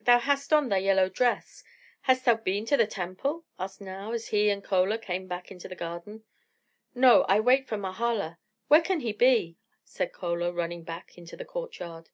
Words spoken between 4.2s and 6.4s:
he and Chola came back into the garden.